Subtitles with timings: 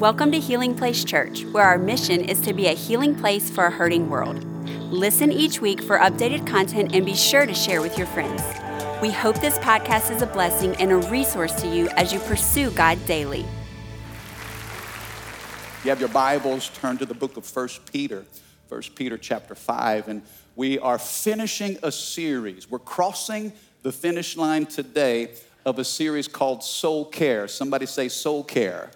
[0.00, 3.64] Welcome to Healing Place Church, where our mission is to be a healing place for
[3.64, 4.44] a hurting world.
[4.92, 8.40] Listen each week for updated content and be sure to share with your friends.
[9.02, 12.70] We hope this podcast is a blessing and a resource to you as you pursue
[12.70, 13.44] God daily.
[15.82, 18.24] You have your Bibles, turn to the book of First Peter,
[18.68, 20.22] First Peter chapter 5, and
[20.54, 22.70] we are finishing a series.
[22.70, 23.52] We're crossing
[23.82, 25.32] the finish line today
[25.66, 27.48] of a series called Soul Care.
[27.48, 28.92] Somebody say Soul Care.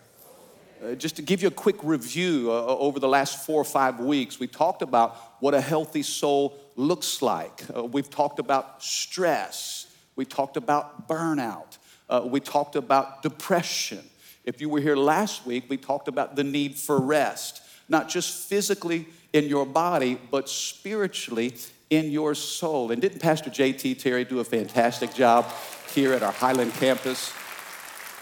[0.83, 3.65] Uh, just to give you a quick review uh, uh, over the last four or
[3.65, 7.63] five weeks, we talked about what a healthy soul looks like.
[7.75, 9.87] Uh, we've talked about stress.
[10.17, 11.79] We talked about burnout.
[12.09, 14.01] Uh, we talked about depression.
[14.45, 18.49] If you were here last week, we talked about the need for rest, not just
[18.49, 21.55] physically in your body, but spiritually
[21.91, 22.91] in your soul.
[22.91, 25.47] And didn't Pastor JT Terry do a fantastic job
[25.95, 27.33] here at our Highland campus?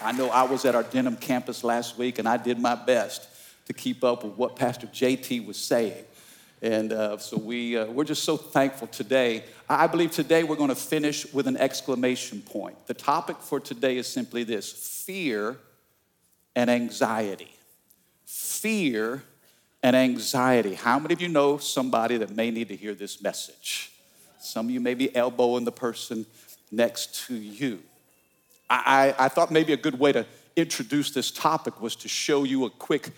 [0.03, 3.27] I know I was at our Denham campus last week and I did my best
[3.67, 6.03] to keep up with what Pastor JT was saying.
[6.61, 9.43] And uh, so we, uh, we're just so thankful today.
[9.67, 12.85] I believe today we're going to finish with an exclamation point.
[12.87, 15.57] The topic for today is simply this fear
[16.55, 17.51] and anxiety.
[18.25, 19.23] Fear
[19.81, 20.75] and anxiety.
[20.75, 23.91] How many of you know somebody that may need to hear this message?
[24.39, 26.25] Some of you may be elbowing the person
[26.71, 27.81] next to you.
[28.71, 32.63] I, I, thought maybe a good way to introduce this topic was to show you
[32.65, 33.09] a quick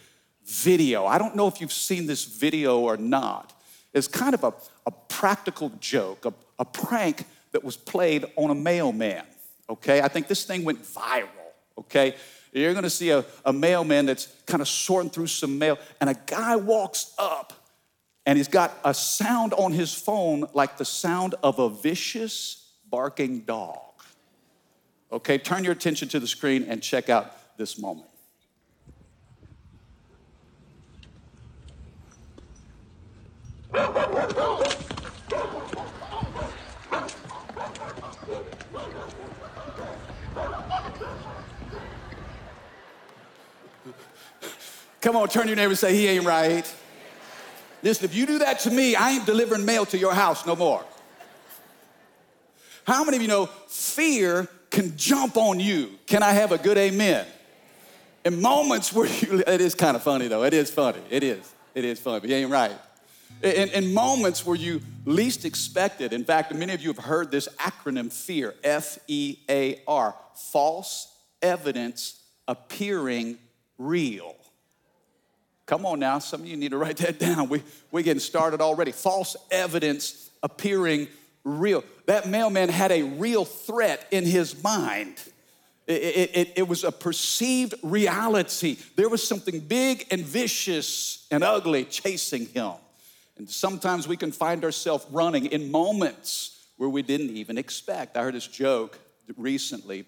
[0.46, 1.06] video.
[1.06, 3.54] I don't know if you've seen this video or not.
[3.94, 4.54] It's kind of a,
[4.88, 9.26] a practical joke, a, a prank that was played on a mailman,
[9.70, 10.02] okay?
[10.02, 11.28] I think this thing went viral,
[11.78, 12.16] okay?
[12.52, 16.16] You're gonna see a, a mailman that's kind of sorting through some mail, and a
[16.26, 17.54] guy walks up
[18.26, 23.42] and he's got a sound on his phone like the sound of a vicious barking
[23.42, 23.93] dog.
[25.14, 28.08] Okay, turn your attention to the screen and check out this moment.
[45.00, 46.76] Come on, turn your neighbor and say, He ain't right.
[47.84, 50.56] Listen, if you do that to me, I ain't delivering mail to your house no
[50.56, 50.84] more.
[52.88, 55.92] How many of you know fear can jump on you.
[56.08, 57.26] Can I have a good amen?
[58.26, 61.54] In moments where you, it is kind of funny though, it is funny, it is,
[61.76, 62.74] it is funny, but you ain't right.
[63.42, 67.30] In, in moments where you least expect it, in fact, many of you have heard
[67.30, 73.38] this acronym FEAR, F E A R, false evidence appearing
[73.78, 74.36] real.
[75.66, 77.50] Come on now, some of you need to write that down.
[77.50, 77.62] We,
[77.92, 78.92] we're getting started already.
[78.92, 81.08] False evidence appearing
[81.44, 81.84] real.
[82.06, 85.16] That mailman had a real threat in his mind.
[85.86, 88.78] It, it, it, was a perceived reality.
[88.96, 92.74] There was something big and vicious and ugly chasing him.
[93.38, 98.16] And sometimes we can find ourselves running in moments where we didn't even expect.
[98.16, 98.98] I heard this joke
[99.36, 100.06] recently.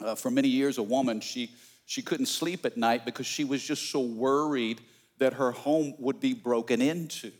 [0.00, 1.50] Uh, for many years, a woman, she,
[1.86, 4.80] she couldn't sleep at night because she was just so worried
[5.18, 7.32] that her home would be broken into.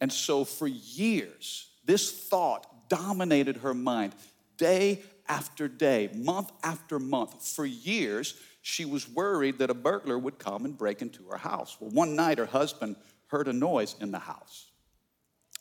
[0.00, 4.14] And so for years, this thought dominated her mind
[4.56, 7.46] day after day, month after month.
[7.48, 11.76] For years, she was worried that a burglar would come and break into her house.
[11.80, 12.96] Well, one night, her husband
[13.28, 14.70] heard a noise in the house.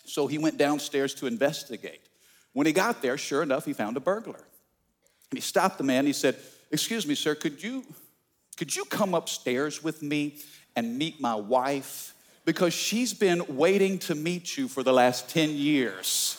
[0.05, 2.01] So he went downstairs to investigate.
[2.53, 4.43] When he got there, sure enough, he found a burglar.
[5.29, 6.05] And he stopped the man.
[6.05, 6.35] He said,
[6.69, 7.83] Excuse me, sir, could you,
[8.57, 10.37] could you come upstairs with me
[10.75, 12.13] and meet my wife?
[12.45, 16.37] Because she's been waiting to meet you for the last 10 years.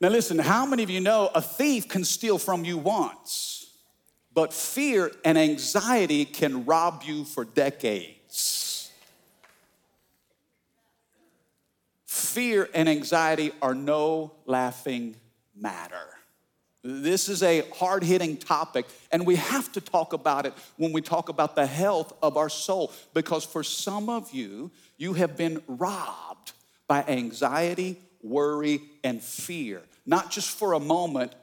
[0.00, 3.70] Now, listen, how many of you know a thief can steal from you once,
[4.32, 8.90] but fear and anxiety can rob you for decades?
[12.06, 15.16] Fear and anxiety are no laughing
[15.54, 16.13] matter.
[16.86, 21.00] This is a hard hitting topic, and we have to talk about it when we
[21.00, 22.92] talk about the health of our soul.
[23.14, 26.52] Because for some of you, you have been robbed
[26.86, 31.34] by anxiety, worry, and fear, not just for a moment,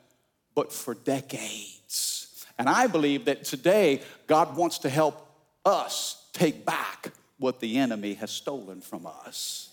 [0.53, 2.45] but for decades.
[2.59, 5.27] And I believe that today, God wants to help
[5.65, 9.70] us take back what the enemy has stolen from us.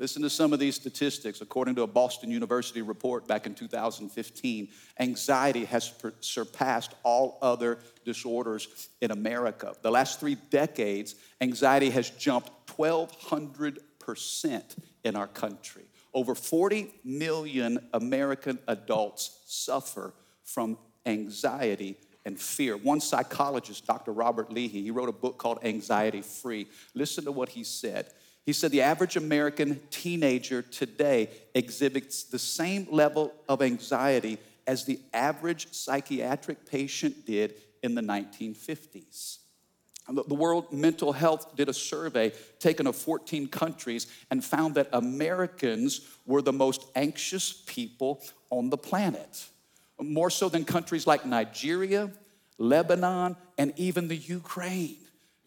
[0.00, 1.42] Listen to some of these statistics.
[1.42, 4.68] According to a Boston University report back in 2015,
[4.98, 9.74] anxiety has per- surpassed all other disorders in America.
[9.82, 14.62] The last three decades, anxiety has jumped 1,200%
[15.04, 15.84] in our country.
[16.14, 20.14] Over 40 million American adults suffer
[20.44, 22.78] from anxiety and fear.
[22.78, 24.12] One psychologist, Dr.
[24.12, 26.68] Robert Leahy, he wrote a book called Anxiety Free.
[26.94, 28.10] Listen to what he said.
[28.46, 35.00] He said the average American teenager today exhibits the same level of anxiety as the
[35.12, 39.38] average psychiatric patient did in the 1950s.
[40.08, 46.00] The World Mental Health did a survey taken of 14 countries and found that Americans
[46.26, 48.20] were the most anxious people
[48.50, 49.46] on the planet,
[50.00, 52.10] more so than countries like Nigeria,
[52.58, 54.96] Lebanon, and even the Ukraine.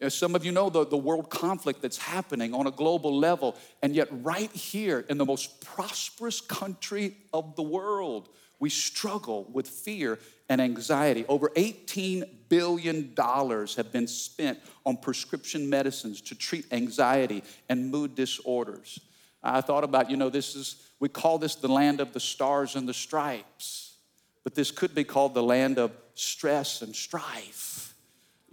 [0.03, 3.55] As some of you know the, the world conflict that's happening on a global level,
[3.81, 8.27] and yet, right here in the most prosperous country of the world,
[8.59, 10.19] we struggle with fear
[10.49, 11.25] and anxiety.
[11.27, 18.99] Over $18 billion have been spent on prescription medicines to treat anxiety and mood disorders.
[19.41, 22.75] I thought about, you know, this is, we call this the land of the stars
[22.75, 23.95] and the stripes,
[24.43, 27.92] but this could be called the land of stress and strife.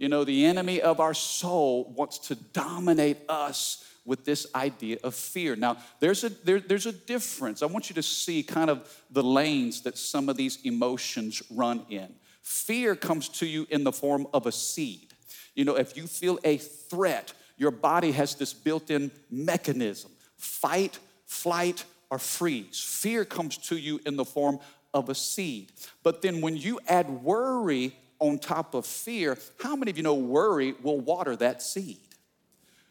[0.01, 5.13] You know, the enemy of our soul wants to dominate us with this idea of
[5.13, 5.55] fear.
[5.55, 7.61] Now, there's a, there, there's a difference.
[7.61, 11.85] I want you to see kind of the lanes that some of these emotions run
[11.87, 12.15] in.
[12.41, 15.13] Fear comes to you in the form of a seed.
[15.53, 20.97] You know, if you feel a threat, your body has this built in mechanism fight,
[21.27, 22.79] flight, or freeze.
[22.79, 24.57] Fear comes to you in the form
[24.95, 25.71] of a seed.
[26.01, 30.15] But then when you add worry on top of fear, how many of you know
[30.15, 31.97] worry will water that seed?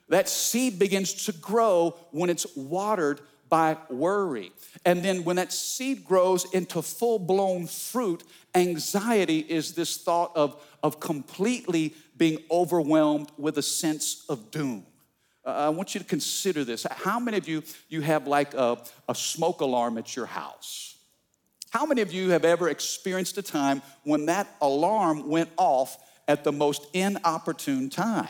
[0.09, 4.53] That seed begins to grow when it's watered by worry.
[4.85, 8.25] And then when that seed grows into full blown fruit,
[8.55, 14.85] anxiety is this thought of, of completely being overwhelmed with a sense of doom.
[15.45, 16.87] Uh, I want you to consider this.
[16.91, 18.79] How many of you you have like a,
[19.09, 20.90] a smoke alarm at your house?
[21.71, 25.97] How many of you have ever experienced a time when that alarm went off
[26.29, 28.29] at the most inopportune time?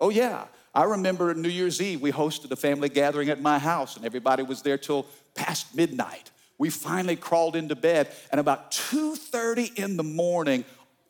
[0.00, 0.46] Oh, yeah.
[0.74, 4.42] I remember New Year's Eve, we hosted a family gathering at my house, and everybody
[4.42, 6.30] was there till past midnight.
[6.58, 10.64] We finally crawled into bed, and about 2:30 in the morning,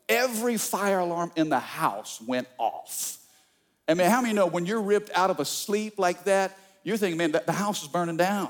[0.09, 3.19] every fire alarm in the house went off.
[3.87, 6.97] I mean, how many know when you're ripped out of a sleep like that, you're
[6.97, 8.49] thinking, man, the house is burning down.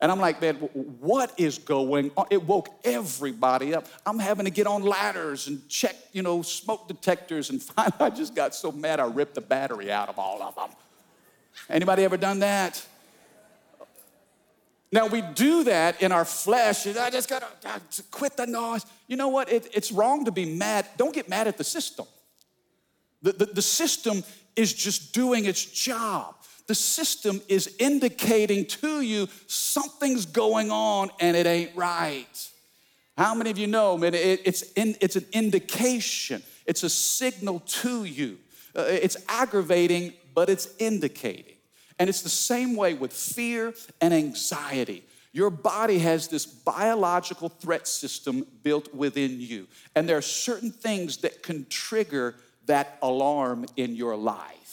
[0.00, 2.26] And I'm like, man, what is going on?
[2.30, 3.86] It woke everybody up.
[4.04, 7.48] I'm having to get on ladders and check, you know, smoke detectors.
[7.48, 10.54] And finally, I just got so mad I ripped the battery out of all of
[10.54, 10.68] them.
[11.70, 12.84] Anybody ever done that?
[14.92, 16.86] Now we do that in our flesh.
[16.86, 17.48] I just gotta,
[18.10, 18.84] quit the noise.
[19.08, 19.50] You know what?
[19.50, 20.86] It, it's wrong to be mad.
[20.96, 22.06] Don't get mad at the system.
[23.22, 24.22] The, the, the system
[24.54, 31.36] is just doing its job the system is indicating to you something's going on and
[31.36, 32.50] it ain't right.
[33.16, 37.60] How many of you know, man, it, it's, in, it's an indication, it's a signal
[37.60, 38.38] to you.
[38.76, 41.54] Uh, it's aggravating, but it's indicating.
[41.98, 43.72] And it's the same way with fear
[44.02, 45.02] and anxiety.
[45.32, 49.66] Your body has this biological threat system built within you.
[49.94, 52.34] And there are certain things that can trigger
[52.66, 54.65] that alarm in your life.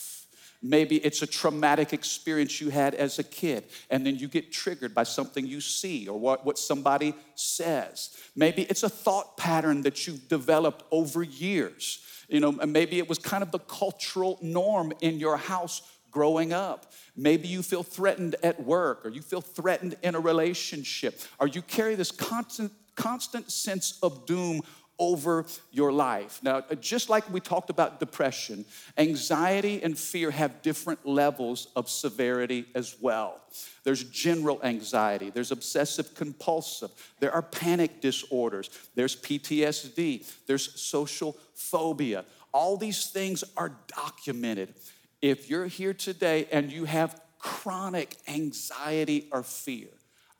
[0.66, 4.96] Maybe it's a traumatic experience you had as a kid, and then you get triggered
[4.96, 8.16] by something you see or what, what somebody says.
[8.34, 12.00] Maybe it's a thought pattern that you've developed over years.
[12.30, 16.94] You know, maybe it was kind of the cultural norm in your house growing up.
[17.18, 21.62] Maybe you feel threatened at work, or you feel threatened in a relationship, or you
[21.62, 24.62] carry this constant, constant sense of doom
[25.00, 26.40] over your life.
[26.44, 28.66] Now, uh, just like we talked about depression,
[28.98, 33.42] anxiety and fear have different levels of severity as well.
[33.84, 42.26] There's general anxiety, there's obsessive compulsive, there are panic disorders, there's PTSD, there's social phobia.
[42.54, 44.76] All these things are documented.
[45.22, 49.88] If you're here today and you have chronic anxiety or fear,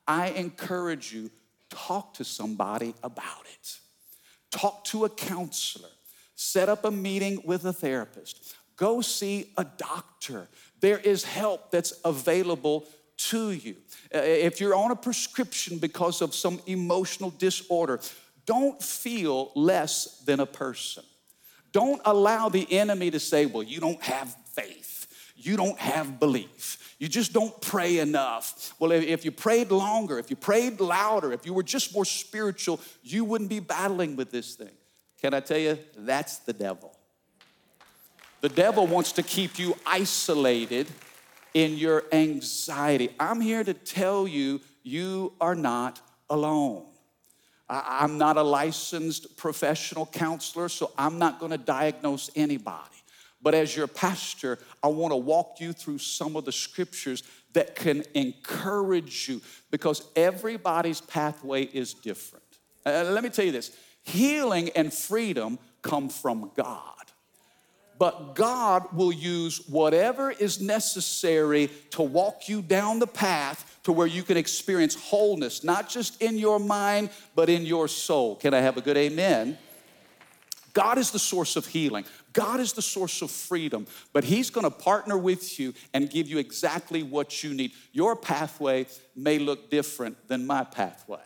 [0.08, 1.32] I encourage you
[1.70, 3.80] talk to somebody about it
[4.54, 5.90] talk to a counselor,
[6.36, 10.48] set up a meeting with a therapist, go see a doctor.
[10.80, 12.86] There is help that's available
[13.30, 13.76] to you.
[14.12, 18.00] If you're on a prescription because of some emotional disorder,
[18.46, 21.04] don't feel less than a person.
[21.72, 25.03] Don't allow the enemy to say, Well, you don't have faith,
[25.46, 26.96] you don't have belief.
[27.00, 28.74] You just don't pray enough.
[28.80, 32.80] Well, if you prayed longer, if you prayed louder, if you were just more spiritual,
[33.02, 34.72] you wouldn't be battling with this thing.
[35.22, 35.78] Can I tell you?
[35.98, 36.96] That's the devil.
[38.42, 40.88] The devil wants to keep you isolated
[41.54, 43.10] in your anxiety.
[43.20, 46.86] I'm here to tell you, you are not alone.
[47.70, 53.03] I, am not a licensed professional counselor, so I'm not gonna diagnose anybody.
[53.44, 58.04] But as your pastor, I wanna walk you through some of the scriptures that can
[58.16, 62.44] encourage you because everybody's pathway is different.
[62.86, 66.94] Uh, let me tell you this healing and freedom come from God.
[68.00, 74.08] But God will use whatever is necessary to walk you down the path to where
[74.08, 78.36] you can experience wholeness, not just in your mind, but in your soul.
[78.36, 79.58] Can I have a good amen?
[80.74, 82.06] God is the source of healing.
[82.34, 86.40] God is the source of freedom, but He's gonna partner with you and give you
[86.40, 87.72] exactly what you need.
[87.92, 91.20] Your pathway may look different than my pathway,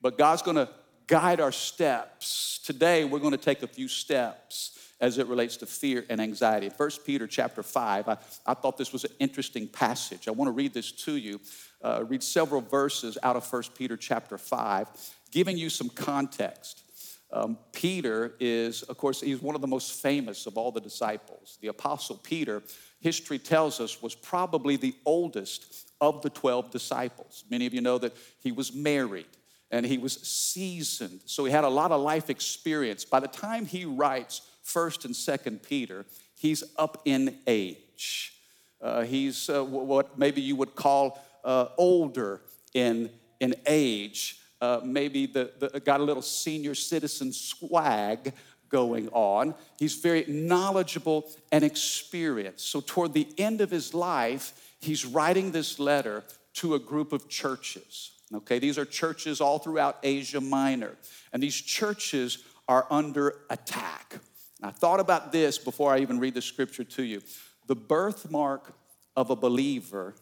[0.00, 0.68] but God's gonna
[1.08, 2.60] guide our steps.
[2.64, 6.70] Today, we're gonna take a few steps as it relates to fear and anxiety.
[6.76, 8.16] 1 Peter chapter 5, I,
[8.46, 10.28] I thought this was an interesting passage.
[10.28, 11.40] I wanna read this to you,
[11.82, 14.88] uh, read several verses out of 1 Peter chapter 5,
[15.32, 16.82] giving you some context.
[17.30, 21.58] Um, Peter is, of course, he's one of the most famous of all the disciples.
[21.60, 22.62] The Apostle Peter,
[23.00, 27.44] history tells us, was probably the oldest of the 12 disciples.
[27.50, 29.26] Many of you know that he was married
[29.70, 33.04] and he was seasoned, so he had a lot of life experience.
[33.04, 38.32] By the time he writes 1st and 2nd Peter, he's up in age.
[38.80, 42.40] Uh, he's uh, what maybe you would call uh, older
[42.72, 48.32] in, in age uh, maybe the, the, got a little senior citizen swag
[48.68, 49.54] going on.
[49.78, 52.68] He's very knowledgeable and experienced.
[52.68, 56.24] So, toward the end of his life, he's writing this letter
[56.54, 58.12] to a group of churches.
[58.34, 60.96] Okay, these are churches all throughout Asia Minor,
[61.32, 64.18] and these churches are under attack.
[64.60, 67.22] And I thought about this before I even read the scripture to you.
[67.66, 68.74] The birthmark
[69.16, 70.14] of a believer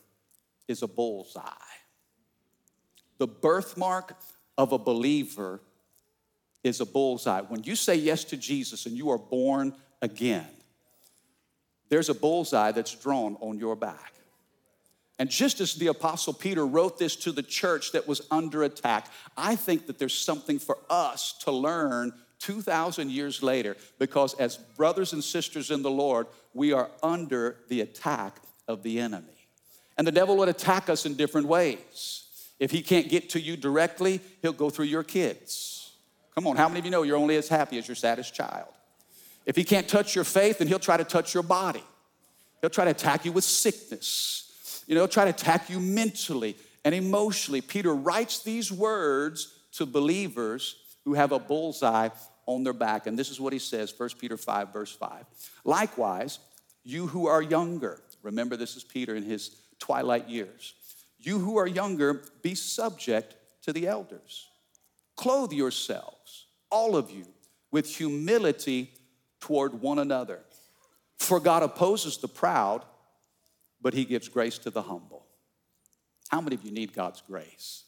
[0.69, 1.43] is a bullseye.
[3.19, 4.17] The birthmark
[4.59, 5.61] of a believer
[6.63, 7.43] is a bullseye.
[7.43, 10.49] When you say yes to Jesus and you are born again,
[11.89, 14.13] there's a bullseye that's drawn on your back.
[15.19, 19.11] And just as the Apostle Peter wrote this to the church that was under attack,
[19.37, 25.15] I think that there's something for us to learn 2,000 years later because as brothers
[25.15, 28.37] and sisters in the Lord, we are under the attack
[28.69, 29.49] of the enemy.
[29.97, 32.26] And the devil would attack us in different ways.
[32.59, 35.93] If he can't get to you directly, he'll go through your kids.
[36.35, 38.69] Come on, how many of you know you're only as happy as your saddest child?
[39.45, 41.85] If he can't touch your faith, then he'll try to touch your body.
[42.61, 44.85] He'll try to attack you with sickness.
[44.87, 47.61] You know, he'll try to attack you mentally and emotionally.
[47.61, 52.09] Peter writes these words to believers who have a bullseye
[52.47, 53.07] on their back.
[53.07, 55.25] And this is what he says, 1 Peter 5, verse 5.
[55.65, 56.39] Likewise,
[56.85, 60.75] you who are younger, remember this is Peter in his twilight years
[61.27, 64.49] you who are younger, be subject to the elders.
[65.17, 67.27] Clothe yourselves, all of you,
[67.71, 68.93] with humility
[69.41, 70.41] toward one another.
[71.19, 72.85] For God opposes the proud,
[73.81, 75.27] but He gives grace to the humble.
[76.29, 77.85] How many of you need God's grace?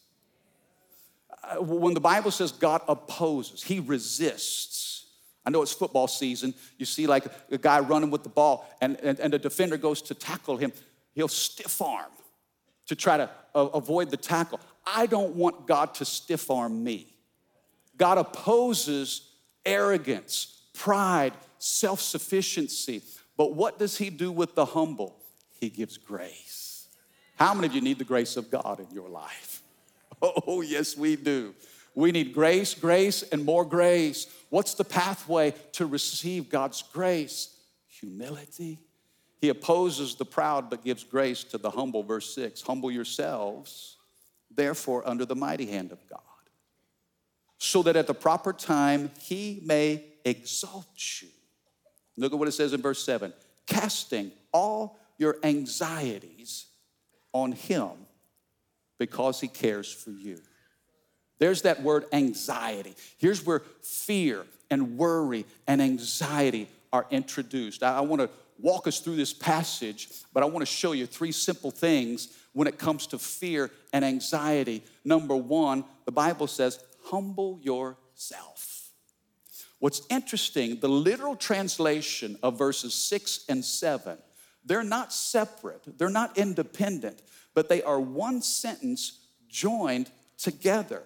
[1.43, 5.05] Uh, when the Bible says God opposes, He resists.
[5.45, 6.53] I know it's football season.
[6.77, 10.01] You see, like a guy running with the ball, and, and, and the defender goes
[10.03, 10.73] to tackle him.
[11.13, 12.11] He'll stiff arm
[12.89, 14.59] to try to uh, avoid the tackle.
[14.85, 17.15] I don't want God to stiff arm me.
[17.97, 19.29] God opposes
[19.63, 23.03] arrogance, pride, self sufficiency.
[23.37, 25.15] But what does He do with the humble?
[25.61, 26.87] He gives grace.
[27.35, 29.61] How many of you need the grace of God in your life?
[30.21, 31.55] Oh, yes, we do.
[31.95, 34.27] We need grace, grace, and more grace.
[34.49, 37.55] What's the pathway to receive God's grace?
[37.87, 38.79] Humility
[39.39, 42.03] he opposes the proud but gives grace to the humble.
[42.03, 43.97] Verse 6 Humble yourselves,
[44.51, 46.21] therefore, under the mighty hand of God,
[47.57, 51.29] so that at the proper time he may exalt you.
[52.17, 53.33] Look at what it says in verse 7
[53.65, 56.65] casting all your anxieties
[57.33, 57.89] on him
[58.97, 60.39] because he cares for you.
[61.37, 62.95] There's that word anxiety.
[63.17, 67.83] Here's where fear and worry and anxiety are introduced.
[67.83, 68.29] I, I want to
[68.61, 72.67] walk us through this passage, but I want to show you three simple things when
[72.67, 74.83] it comes to fear and anxiety.
[75.05, 78.91] Number one, the Bible says, humble yourself.
[79.79, 84.17] What's interesting, the literal translation of verses six and seven,
[84.65, 87.21] they're not separate, they're not independent,
[87.53, 91.03] but they are one sentence joined together.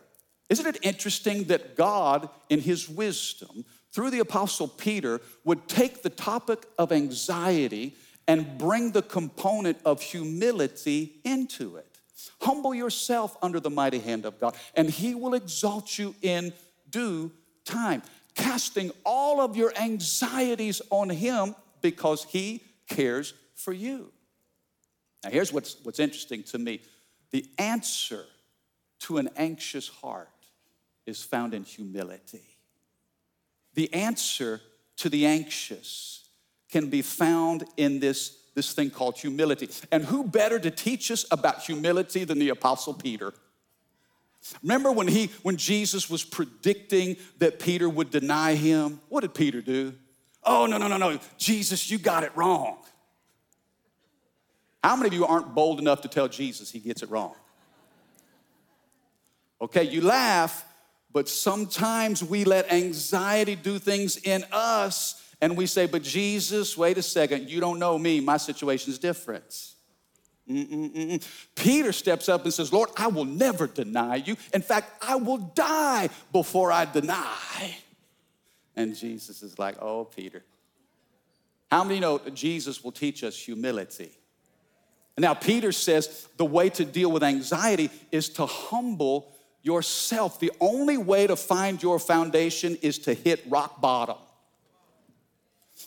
[0.49, 6.09] Isn't it interesting that God, in His wisdom, through the Apostle Peter, would take the
[6.09, 7.95] topic of anxiety
[8.27, 11.87] and bring the component of humility into it.
[12.41, 16.53] Humble yourself under the mighty hand of God, and He will exalt you in
[16.89, 17.31] due
[17.65, 18.01] time,
[18.35, 24.11] casting all of your anxieties on Him because He cares for you.
[25.23, 26.81] Now, here's what's, what's interesting to me
[27.31, 28.25] the answer
[28.99, 30.29] to an anxious heart
[31.05, 32.52] is found in humility.
[33.73, 34.61] The answer
[34.97, 36.27] to the anxious
[36.69, 39.69] can be found in this, this thing called humility.
[39.91, 43.33] And who better to teach us about humility than the Apostle Peter?
[44.61, 48.99] Remember when he when Jesus was predicting that Peter would deny him?
[49.07, 49.93] What did Peter do?
[50.43, 51.19] Oh no, no, no, no.
[51.37, 52.77] Jesus, you got it wrong.
[54.83, 57.35] How many of you aren't bold enough to tell Jesus he gets it wrong?
[59.61, 60.65] Okay, you laugh,
[61.13, 66.97] but sometimes we let anxiety do things in us and we say, But Jesus, wait
[66.97, 69.73] a second, you don't know me, my situation is different.
[70.49, 71.25] Mm-mm-mm.
[71.55, 74.35] Peter steps up and says, Lord, I will never deny you.
[74.53, 77.77] In fact, I will die before I deny.
[78.75, 80.43] And Jesus is like, Oh, Peter.
[81.71, 84.11] How many know Jesus will teach us humility?
[85.17, 89.32] Now, Peter says the way to deal with anxiety is to humble
[89.63, 90.39] yourself.
[90.39, 94.17] The only way to find your foundation is to hit rock bottom.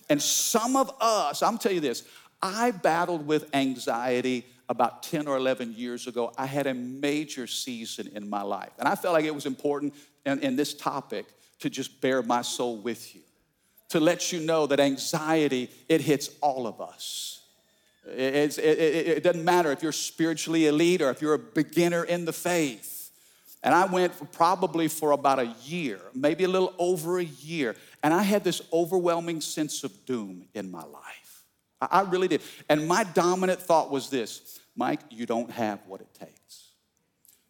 [0.08, 2.04] And some of us, I'm telling you this,
[2.42, 6.32] I battled with anxiety about 10 or 11 years ago.
[6.36, 8.70] I had a major season in my life.
[8.78, 11.26] And I felt like it was important in, in this topic
[11.60, 13.22] to just bare my soul with you,
[13.90, 17.42] to let you know that anxiety, it hits all of us.
[18.06, 22.24] It, it, it, doesn't matter if you're spiritually elite or if you're a beginner in
[22.24, 22.95] the faith.
[23.66, 27.74] And I went for probably for about a year, maybe a little over a year,
[28.00, 31.42] and I had this overwhelming sense of doom in my life.
[31.80, 32.42] I, really did.
[32.68, 36.70] And my dominant thought was this Mike, you don't have what it takes.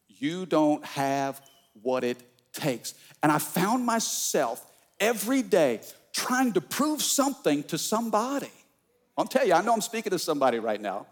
[0.09, 1.41] You don't have
[1.83, 2.17] what it
[2.55, 2.95] takes.
[3.23, 4.65] And I found myself
[4.99, 5.81] every day
[6.15, 8.51] trying to prove something to somebody.
[9.19, 11.07] I'll tell you, I know I'm speaking to somebody right now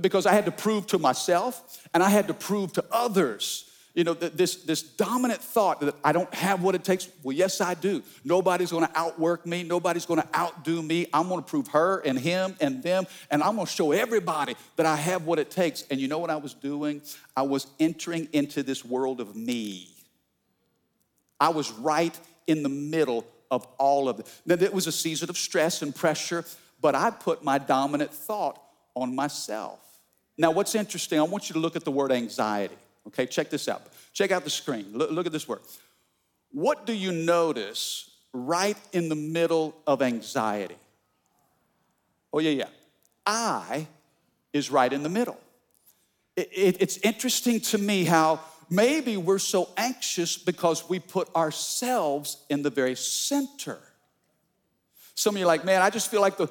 [0.00, 3.70] because I had to prove to myself and I had to prove to others.
[3.94, 7.08] You know, this, this dominant thought that I don't have what it takes.
[7.22, 8.02] Well, yes, I do.
[8.24, 9.62] Nobody's gonna outwork me.
[9.64, 11.06] Nobody's gonna outdo me.
[11.12, 14.96] I'm gonna prove her and him and them, and I'm gonna show everybody that I
[14.96, 15.82] have what it takes.
[15.90, 17.02] And you know what I was doing?
[17.36, 19.88] I was entering into this world of me.
[21.40, 24.40] I was right in the middle of all of it.
[24.46, 26.44] Now, it was a season of stress and pressure
[26.80, 28.60] but I put my dominant thought
[28.94, 29.80] on myself.
[30.36, 32.76] Now, what's interesting, I want you to look at the word anxiety.
[33.08, 33.82] Okay, check this out.
[34.12, 34.86] Check out the screen.
[34.92, 35.60] Look, look at this word.
[36.52, 40.76] What do you notice right in the middle of anxiety?
[42.32, 42.68] Oh, yeah, yeah.
[43.26, 43.86] I
[44.52, 45.38] is right in the middle.
[46.36, 48.40] It, it, it's interesting to me how
[48.70, 53.78] maybe we're so anxious because we put ourselves in the very center.
[55.14, 56.48] Some of you are like, man, I just feel like the,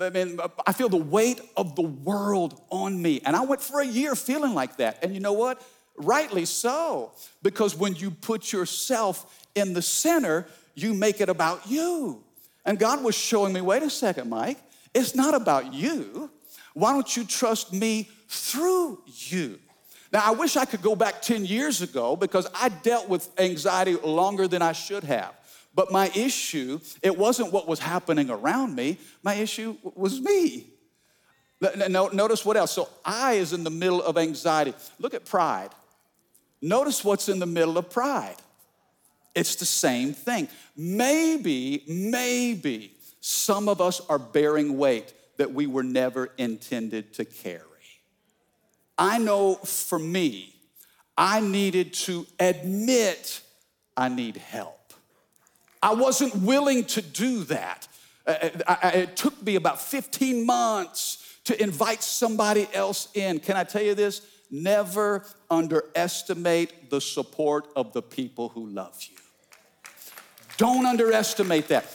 [0.00, 3.20] I mean, I feel the weight of the world on me.
[3.24, 4.98] And I went for a year feeling like that.
[5.02, 5.62] And you know what?
[5.98, 7.12] Rightly so.
[7.42, 12.22] Because when you put yourself in the center, you make it about you.
[12.64, 14.58] And God was showing me wait a second, Mike,
[14.94, 16.30] it's not about you.
[16.74, 19.58] Why don't you trust me through you?
[20.12, 23.96] Now, I wish I could go back 10 years ago because I dealt with anxiety
[23.96, 25.34] longer than I should have.
[25.74, 30.66] But my issue, it wasn't what was happening around me, my issue was me.
[31.60, 32.72] Notice what else.
[32.72, 34.74] So I is in the middle of anxiety.
[34.98, 35.70] Look at pride.
[36.60, 38.36] Notice what's in the middle of pride.
[39.34, 40.48] It's the same thing.
[40.76, 47.62] Maybe, maybe some of us are bearing weight that we were never intended to carry.
[48.98, 50.54] I know for me,
[51.16, 53.40] I needed to admit
[53.96, 54.92] I need help.
[55.82, 57.86] I wasn't willing to do that.
[58.26, 63.38] Uh, uh, it took me about 15 months to invite somebody else in.
[63.38, 64.22] Can I tell you this?
[64.50, 69.16] Never underestimate the support of the people who love you.
[70.56, 71.86] Don't underestimate that.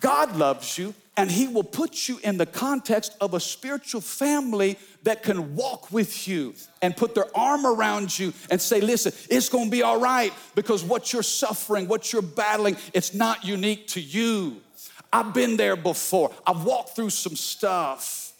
[0.00, 4.78] God loves you, and He will put you in the context of a spiritual family
[5.02, 9.48] that can walk with you and put their arm around you and say, Listen, it's
[9.48, 14.00] gonna be all right because what you're suffering, what you're battling, it's not unique to
[14.00, 14.60] you.
[15.12, 18.32] I've been there before, I've walked through some stuff.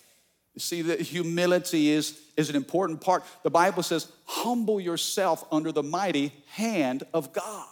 [0.54, 3.24] You see, that humility is, is an important part.
[3.42, 7.66] The Bible says, humble yourself under the mighty hand of God.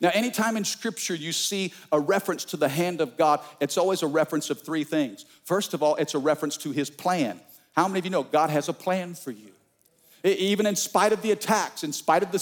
[0.00, 4.02] Now, anytime in scripture you see a reference to the hand of God, it's always
[4.02, 5.24] a reference of three things.
[5.44, 7.40] First of all, it's a reference to his plan.
[7.76, 9.50] How many of you know God has a plan for you?
[10.24, 12.38] Even in spite of the attacks, in spite of the,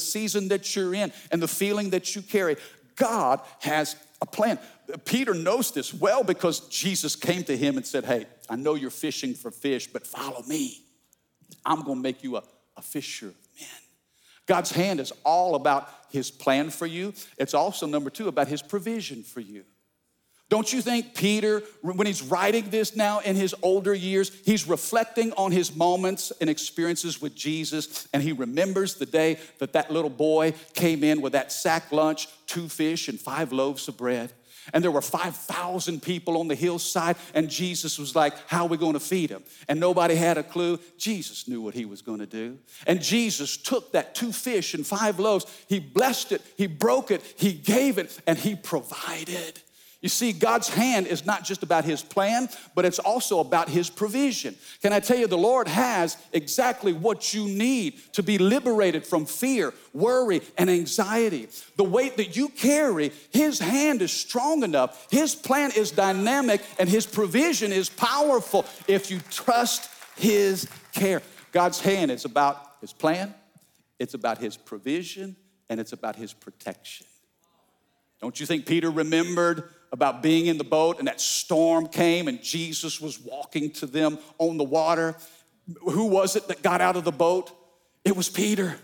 [0.00, 2.56] season that you're in and the feeling that you carry,
[2.96, 4.58] God has a plan.
[5.04, 8.90] Peter knows this well because Jesus came to him and said, Hey, I know you're
[8.90, 10.84] fishing for fish, but follow me.
[11.64, 12.42] I'm gonna make you a,
[12.76, 13.68] a fisher of men.
[14.46, 17.14] God's hand is all about his plan for you.
[17.38, 19.64] It's also, number two, about his provision for you.
[20.50, 25.32] Don't you think Peter, when he's writing this now in his older years, he's reflecting
[25.32, 30.10] on his moments and experiences with Jesus, and he remembers the day that that little
[30.10, 34.32] boy came in with that sack lunch, two fish, and five loaves of bread.
[34.72, 38.76] And there were 5,000 people on the hillside, and Jesus was like, How are we
[38.76, 39.44] going to feed them?
[39.68, 40.78] And nobody had a clue.
[40.96, 42.58] Jesus knew what he was going to do.
[42.86, 47.22] And Jesus took that two fish and five loaves, he blessed it, he broke it,
[47.36, 49.60] he gave it, and he provided.
[50.04, 53.88] You see, God's hand is not just about His plan, but it's also about His
[53.88, 54.54] provision.
[54.82, 59.24] Can I tell you, the Lord has exactly what you need to be liberated from
[59.24, 61.48] fear, worry, and anxiety.
[61.76, 66.86] The weight that you carry, His hand is strong enough, His plan is dynamic, and
[66.86, 71.22] His provision is powerful if you trust His care.
[71.50, 73.34] God's hand is about His plan,
[73.98, 75.34] it's about His provision,
[75.70, 77.06] and it's about His protection.
[78.20, 82.42] Don't you think Peter remembered about being in the boat and that storm came and
[82.42, 85.14] Jesus was walking to them on the water.
[85.82, 87.52] Who was it that got out of the boat?
[88.04, 88.76] It was Peter.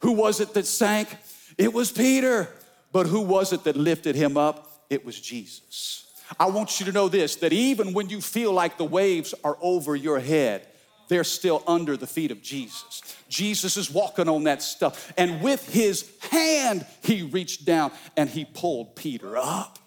[0.00, 1.08] Who was it that sank?
[1.56, 2.48] It was Peter.
[2.90, 4.86] But who was it that lifted him up?
[4.90, 6.12] It was Jesus.
[6.40, 9.56] I want you to know this that even when you feel like the waves are
[9.60, 10.66] over your head,
[11.06, 13.02] they're still under the feet of Jesus.
[13.28, 15.12] Jesus is walking on that stuff.
[15.16, 19.78] And with his hand, he reached down and he pulled Peter up.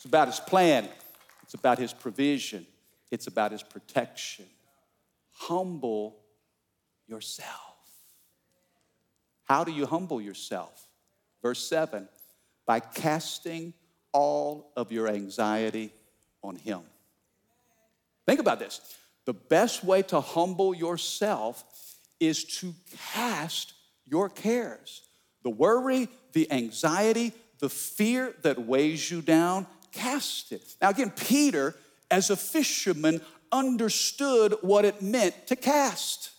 [0.00, 0.88] It's about his plan,
[1.42, 2.66] it's about his provision,
[3.10, 4.46] it's about his protection.
[5.32, 6.16] Humble
[7.06, 7.76] yourself.
[9.44, 10.88] How do you humble yourself?
[11.42, 12.08] Verse 7
[12.64, 13.74] by casting
[14.14, 15.92] all of your anxiety
[16.42, 16.80] on him.
[18.26, 18.80] Think about this.
[19.26, 21.62] The best way to humble yourself
[22.18, 22.72] is to
[23.12, 23.74] cast
[24.06, 25.02] your cares.
[25.42, 30.62] The worry, the anxiety, the fear that weighs you down, cast it.
[30.80, 31.74] Now, again, Peter,
[32.10, 33.20] as a fisherman,
[33.52, 36.30] understood what it meant to cast.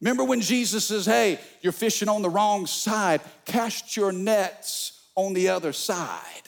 [0.00, 5.32] Remember when Jesus says, Hey, you're fishing on the wrong side, cast your nets on
[5.32, 6.42] the other side.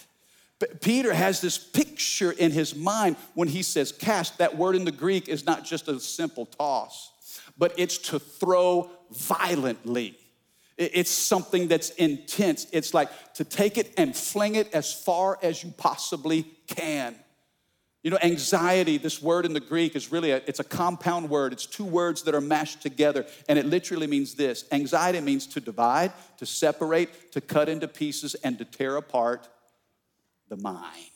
[0.58, 4.38] But Peter has this picture in his mind when he says cast.
[4.38, 7.12] That word in the Greek is not just a simple toss,
[7.56, 10.17] but it's to throw violently.
[10.78, 12.68] It's something that's intense.
[12.72, 17.16] It's like to take it and fling it as far as you possibly can.
[18.04, 21.52] You know, anxiety, this word in the Greek is really a, it's a compound word.
[21.52, 24.64] It's two words that are mashed together and it literally means this.
[24.70, 29.48] Anxiety means to divide, to separate, to cut into pieces and to tear apart
[30.48, 31.10] the mind.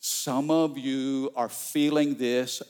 [0.00, 2.62] Some of you are feeling this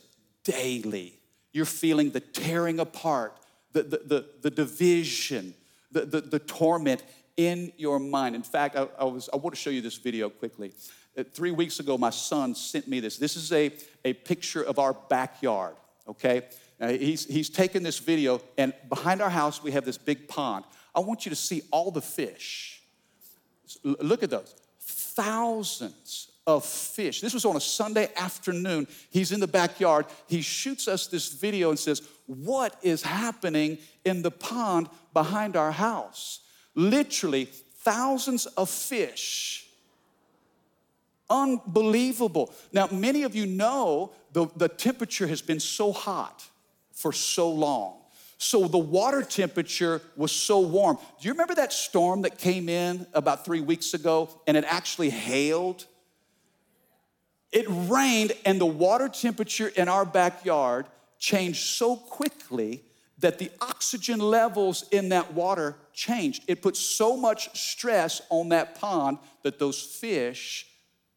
[0.45, 1.15] daily.
[1.53, 3.35] You're feeling the tearing apart
[3.73, 5.55] the, the, the, the division,
[5.93, 7.03] the, the, the, torment
[7.37, 8.35] in your mind.
[8.35, 10.73] In fact, I, I, was, I want to show you this video quickly.
[11.17, 13.19] Uh, three weeks ago, my son sent me this.
[13.19, 13.73] This is a,
[14.05, 15.77] a picture of our backyard,
[16.09, 16.43] okay?
[16.81, 20.65] Uh, he's, he's taken this video, and behind our house, we have this big pond.
[20.95, 22.83] I want you to see all the fish.
[23.85, 24.55] Look at those.
[24.81, 27.21] Thousands of fish.
[27.21, 28.87] This was on a Sunday afternoon.
[29.11, 30.07] He's in the backyard.
[30.29, 35.73] He shoots us this video and says, What is happening in the pond behind our
[35.73, 36.41] house?
[36.75, 39.67] Literally, thousands of fish.
[41.31, 42.53] Unbelievable.
[42.71, 46.47] Now, many of you know the, the temperature has been so hot
[46.93, 47.95] for so long.
[48.37, 50.99] So the water temperature was so warm.
[51.21, 55.09] Do you remember that storm that came in about three weeks ago and it actually
[55.09, 55.87] hailed?
[57.53, 60.85] It rained, and the water temperature in our backyard
[61.19, 62.83] changed so quickly
[63.19, 66.45] that the oxygen levels in that water changed.
[66.47, 70.67] It put so much stress on that pond that those fish,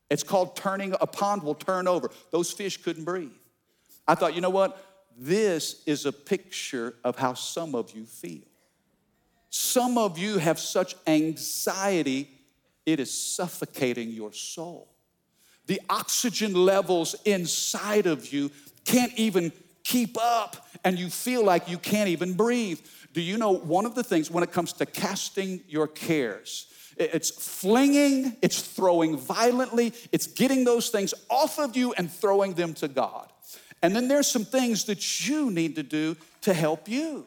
[0.10, 2.10] it's called turning, a pond will turn over.
[2.32, 3.32] Those fish couldn't breathe.
[4.08, 4.84] I thought, you know what?
[5.16, 8.42] This is a picture of how some of you feel.
[9.50, 12.30] Some of you have such anxiety,
[12.86, 14.92] it is suffocating your soul
[15.72, 18.52] the oxygen levels inside of you
[18.84, 22.80] can't even keep up, and you feel like you can't even breathe.
[23.14, 26.68] Do you know one of the things when it comes to casting your cares?
[26.98, 32.74] It's flinging, it's throwing violently, it's getting those things off of you and throwing them
[32.76, 33.28] to God.
[33.82, 37.26] And then there's some things that you need to do to help you.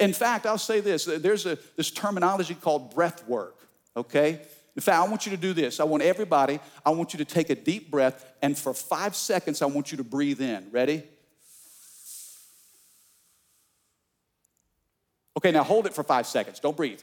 [0.00, 4.40] In fact, I'll say this there's a, this terminology called breath work, okay?
[4.74, 5.78] In fact, I want you to do this.
[5.78, 9.62] I want everybody, I want you to take a deep breath, and for five seconds,
[9.62, 10.68] I want you to breathe in.
[10.72, 11.04] Ready?
[15.36, 16.60] Okay, now hold it for five seconds.
[16.60, 17.00] Don't breathe.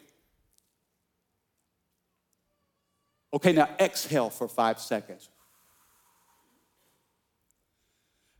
[3.33, 5.29] Okay, now exhale for five seconds.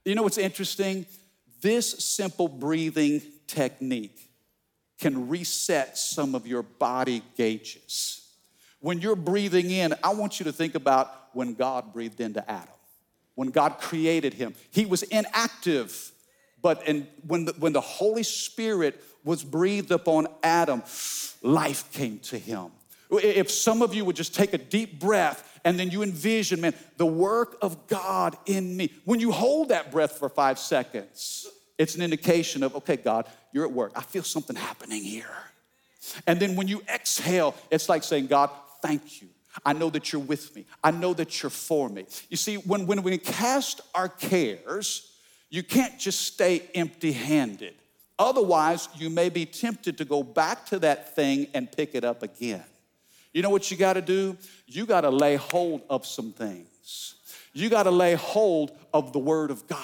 [0.04, 1.06] You know what's interesting?
[1.62, 4.30] This simple breathing technique
[5.00, 8.22] can reset some of your body gauges.
[8.80, 12.74] When you're breathing in, I want you to think about when God breathed into Adam,
[13.36, 14.56] when God created him.
[14.72, 16.12] He was inactive,
[16.62, 20.84] but in, when, the, when the Holy Spirit was breathed upon Adam,
[21.42, 22.72] life came to him.
[23.12, 26.74] If some of you would just take a deep breath and then you envision, man,
[26.98, 28.92] the work of God in me.
[29.06, 31.48] When you hold that breath for five seconds,
[31.78, 33.92] it's an indication of, okay, God, you're at work.
[33.96, 35.26] I feel something happening here.
[36.26, 38.50] And then when you exhale, it's like saying, God,
[38.82, 39.28] thank you.
[39.66, 40.66] I know that you're with me.
[40.84, 42.06] I know that you're for me.
[42.30, 45.11] You see, when, when we cast our cares,
[45.52, 47.76] you can't just stay empty handed.
[48.18, 52.24] Otherwise, you may be tempted to go back to that thing and pick it up
[52.24, 52.64] again.
[53.34, 54.38] You know what you got to do?
[54.66, 57.16] You got to lay hold of some things.
[57.54, 59.80] You got to lay hold of the Word of God.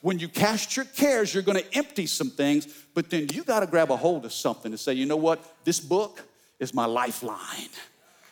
[0.00, 3.60] When you cast your cares, you're going to empty some things, but then you got
[3.60, 5.44] to grab a hold of something to say, you know what?
[5.64, 6.22] This book
[6.58, 7.68] is my lifeline.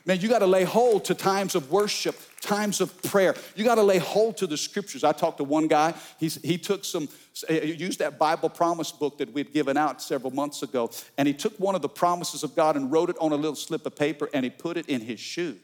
[0.06, 2.16] Man, you got to lay hold to times of worship,
[2.46, 3.34] times of prayer.
[3.54, 5.04] You got to lay hold to the scriptures.
[5.04, 7.08] I talked to one guy, He's, he took some,
[7.48, 11.58] used that Bible promise book that we'd given out several months ago, and he took
[11.58, 14.28] one of the promises of God and wrote it on a little slip of paper
[14.32, 15.56] and he put it in his shoe.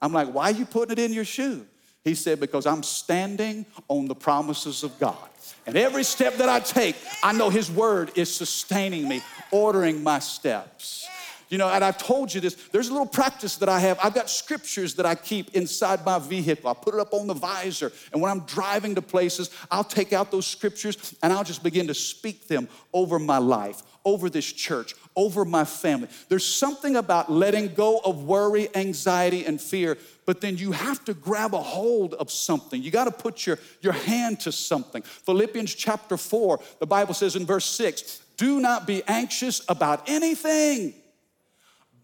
[0.00, 1.66] I'm like, why are you putting it in your shoe?
[2.04, 5.28] He said, because I'm standing on the promises of God.
[5.66, 10.18] And every step that I take, I know His word is sustaining me, ordering my
[10.18, 11.06] steps.
[11.48, 13.98] You know, and I've told you this, there's a little practice that I have.
[14.02, 16.68] I've got scriptures that I keep inside my vehicle.
[16.68, 17.90] I put it up on the visor.
[18.12, 21.86] And when I'm driving to places, I'll take out those scriptures and I'll just begin
[21.86, 26.08] to speak them over my life, over this church, over my family.
[26.28, 31.14] There's something about letting go of worry, anxiety, and fear, but then you have to
[31.14, 32.82] grab a hold of something.
[32.82, 35.00] You got to put your, your hand to something.
[35.00, 40.94] Philippians chapter 4, the Bible says in verse 6 do not be anxious about anything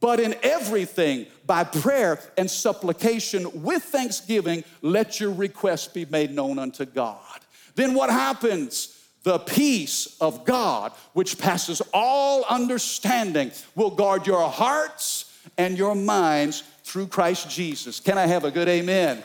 [0.04, 6.58] but in everything, by prayer and supplication with thanksgiving, let your requests be made known
[6.58, 7.40] unto God.
[7.74, 9.02] Then what happens?
[9.22, 16.64] The peace of God, which passes all understanding, will guard your hearts and your minds
[16.82, 17.98] through Christ Jesus.
[17.98, 19.24] Can I have a good amen?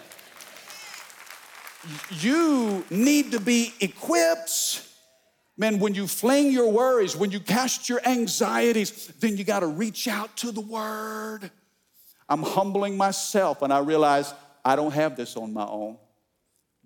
[2.09, 4.88] You need to be equipped
[5.59, 9.67] Man, when you fling your worries, when you cast your anxieties, then you got to
[9.67, 11.51] reach out to the Word.
[12.29, 15.97] I'm humbling myself and I realize I don't have this on my own.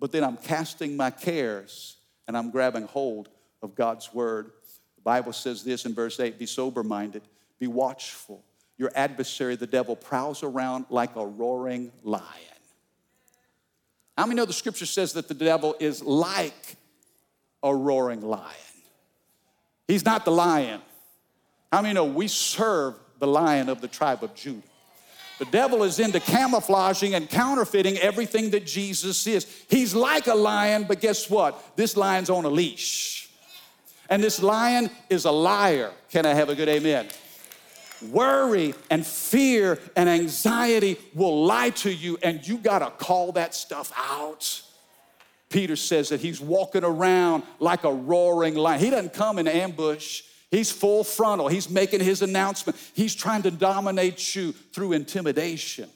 [0.00, 3.28] But then I'm casting my cares and I'm grabbing hold
[3.62, 4.50] of God's Word.
[4.96, 7.22] The Bible says this in verse 8 be sober minded,
[7.60, 8.44] be watchful.
[8.76, 12.24] Your adversary, the devil, prowls around like a roaring lion.
[14.18, 16.76] How many know the scripture says that the devil is like
[17.64, 18.54] a roaring lion.
[19.88, 20.80] He's not the lion.
[21.72, 24.62] How many know we serve the lion of the tribe of Judah?
[25.40, 29.46] The devil is into camouflaging and counterfeiting everything that Jesus is.
[29.68, 31.76] He's like a lion, but guess what?
[31.76, 33.28] This lion's on a leash.
[34.08, 35.90] And this lion is a liar.
[36.10, 37.08] Can I have a good amen?
[38.10, 43.92] Worry and fear and anxiety will lie to you, and you gotta call that stuff
[43.96, 44.62] out.
[45.54, 48.80] Peter says that he's walking around like a roaring lion.
[48.80, 50.24] He doesn't come in ambush.
[50.50, 51.46] He's full frontal.
[51.46, 52.76] He's making his announcement.
[52.92, 55.88] He's trying to dominate you through intimidation.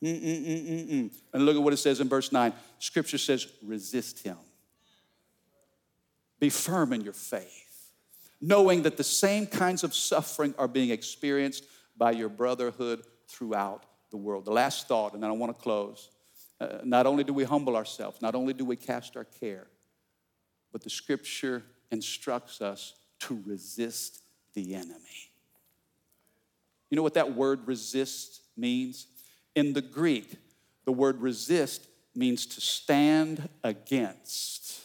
[0.00, 1.10] Mm-mm-mm-mm-mm.
[1.32, 2.52] And look at what it says in verse 9.
[2.78, 4.36] Scripture says, resist him.
[6.38, 7.90] Be firm in your faith,
[8.40, 11.64] knowing that the same kinds of suffering are being experienced
[11.96, 14.44] by your brotherhood throughout the world.
[14.44, 16.08] The last thought, and then I want to close.
[16.60, 19.66] Uh, not only do we humble ourselves, not only do we cast our care,
[20.72, 24.22] but the scripture instructs us to resist
[24.54, 25.30] the enemy.
[26.90, 29.06] You know what that word resist means?
[29.54, 30.36] In the Greek,
[30.84, 34.80] the word resist means to stand against.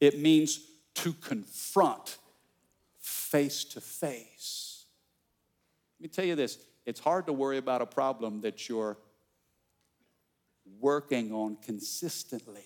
[0.00, 0.60] It means
[0.94, 2.18] to confront
[2.98, 4.84] face to face.
[5.98, 8.96] Let me tell you this it's hard to worry about a problem that you're
[10.80, 12.64] working on consistently.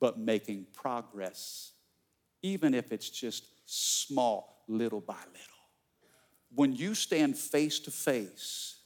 [0.00, 1.72] but making progress,
[2.42, 5.64] even if it's just small, little by little.
[6.54, 8.76] When you stand face to face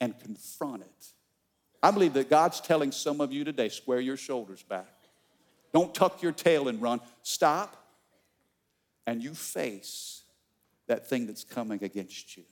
[0.00, 1.06] and confront it,
[1.80, 4.92] I believe that God's telling some of you today square your shoulders back.
[5.72, 7.00] Don't tuck your tail and run.
[7.22, 7.76] Stop
[9.06, 10.22] and you face
[10.88, 12.42] that thing that's coming against you.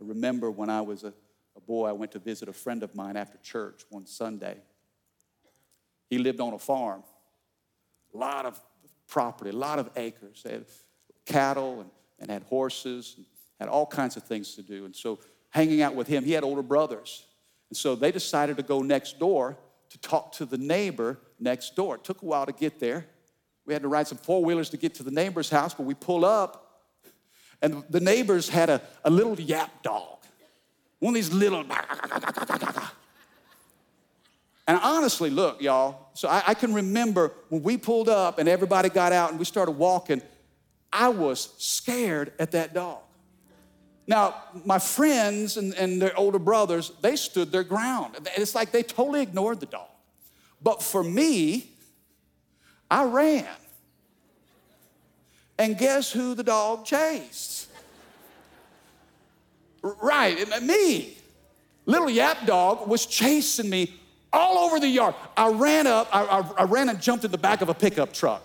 [0.00, 1.12] I remember when I was a,
[1.56, 4.56] a boy, I went to visit a friend of mine after church one Sunday.
[6.08, 7.02] He lived on a farm,
[8.14, 8.60] a lot of
[9.08, 10.42] property, a lot of acres.
[10.44, 10.66] They had
[11.26, 13.26] cattle and, and had horses, and
[13.58, 14.84] had all kinds of things to do.
[14.84, 15.18] And so,
[15.50, 17.24] hanging out with him, he had older brothers.
[17.70, 19.56] And so, they decided to go next door
[19.90, 21.96] to talk to the neighbor next door.
[21.96, 23.06] It took a while to get there.
[23.66, 25.94] We had to ride some four wheelers to get to the neighbor's house, but we
[25.94, 26.82] pull up,
[27.60, 30.21] and the neighbors had a, a little yap dog.
[31.02, 31.64] One of these little.
[34.68, 38.88] And honestly, look, y'all, so I, I, can remember when we pulled up and everybody
[38.88, 40.22] got out and we started walking,
[40.92, 43.00] I was scared at that dog.
[44.06, 48.14] Now, my friends and, and their older brothers, they stood their ground.
[48.36, 49.90] It's like they totally ignored the dog.
[50.62, 51.72] But for me,
[52.88, 53.48] I ran.
[55.58, 57.71] And guess who the dog chased?
[59.82, 61.16] Right, me.
[61.84, 63.92] Little yap dog was chasing me
[64.32, 65.14] all over the yard.
[65.36, 68.12] I ran up, I, I, I, ran and jumped in the back of a pickup
[68.12, 68.42] truck.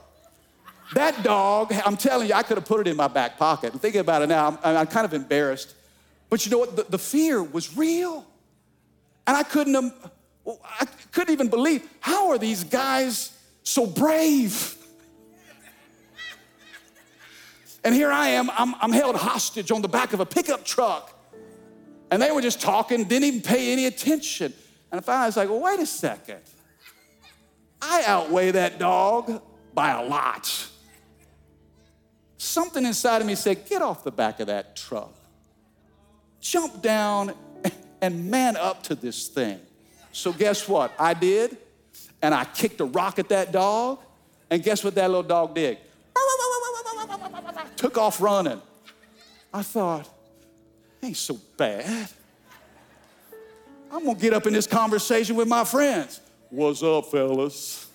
[0.93, 3.73] That dog, I'm telling you, I could have put it in my back pocket.
[3.73, 5.76] And thinking about it now, I'm, I'm kind of embarrassed.
[6.30, 6.76] But you know what?
[6.76, 8.26] The, the, fear was real.
[9.28, 9.93] And I couldn't, um,
[10.45, 14.76] I couldn't even believe how are these guys so brave?
[17.84, 21.16] And here I am, I'm, I'm held hostage on the back of a pickup truck.
[22.10, 24.54] And they were just talking, didn't even pay any attention.
[24.91, 26.39] And finally, I was like, well, wait a second.
[27.82, 29.41] I outweigh that dog
[29.74, 30.67] by a lot.
[32.38, 35.13] Something inside of me said, get off the back of that truck.
[36.39, 37.34] Jump down
[38.02, 39.60] and man up to this thing.
[40.12, 40.93] So, guess what?
[40.98, 41.58] I did,
[42.22, 44.00] and I kicked a rock at that dog,
[44.50, 45.78] and guess what that little dog did?
[47.76, 48.62] Took off running.
[49.54, 50.10] I thought,
[51.03, 52.10] ain't so bad.
[53.91, 56.21] I'm gonna get up in this conversation with my friends.
[56.49, 57.89] What's up, fellas?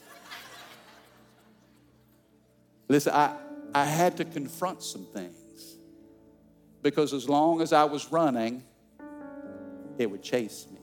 [2.88, 3.36] Listen, I,
[3.74, 5.76] I had to confront some things
[6.82, 8.62] because as long as I was running,
[9.98, 10.80] it would chase me.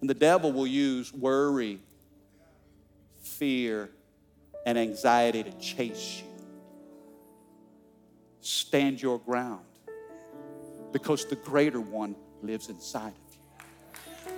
[0.00, 1.80] And the devil will use worry,
[3.22, 3.90] fear,
[4.66, 6.44] and anxiety to chase you.
[8.40, 9.64] Stand your ground
[10.94, 14.32] because the greater one lives inside of you.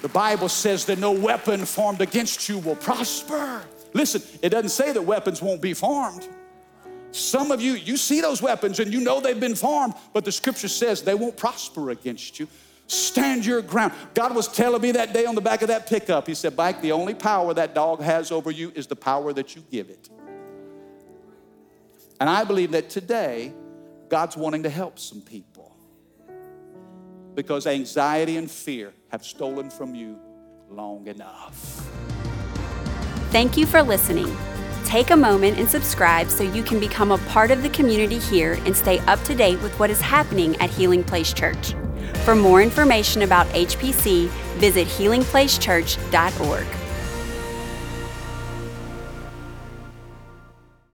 [0.00, 3.62] The Bible says that no weapon formed against you will prosper.
[3.92, 6.26] Listen, it doesn't say that weapons won't be formed.
[7.12, 10.32] Some of you, you see those weapons and you know they've been formed, but the
[10.32, 12.48] scripture says they won't prosper against you.
[12.86, 13.92] Stand your ground.
[14.14, 16.80] God was telling me that day on the back of that pickup, He said, Mike,
[16.80, 20.08] the only power that dog has over you is the power that you give it.
[22.18, 23.52] And I believe that today,
[24.08, 25.76] God's wanting to help some people
[27.34, 30.18] because anxiety and fear have stolen from you
[30.70, 31.88] long enough.
[33.30, 34.34] Thank you for listening.
[34.84, 38.52] Take a moment and subscribe so you can become a part of the community here
[38.64, 41.74] and stay up to date with what is happening at Healing Place Church.
[42.24, 46.83] For more information about HPC, visit healingplacechurch.org.